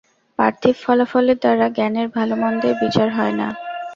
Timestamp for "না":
3.33-3.47